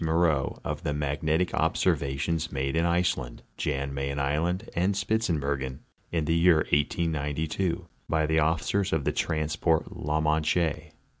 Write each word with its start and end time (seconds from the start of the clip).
Moreaux 0.03 0.59
of 0.63 0.81
the 0.81 0.95
magnetic 0.95 1.53
observations 1.53 2.51
made 2.51 2.75
in 2.75 2.85
Iceland, 2.87 3.43
Jan 3.55 3.93
Mayen 3.93 4.17
island, 4.17 4.67
and 4.75 4.95
Spitzbergen, 4.95 5.77
in 6.11 6.25
the 6.25 6.33
year 6.33 6.65
1892, 6.71 7.85
by 8.09 8.25
the 8.25 8.39
officers 8.39 8.93
of 8.93 9.03
the 9.03 9.11
transport 9.13 9.95
la 9.95 10.19
Manche. 10.19 10.91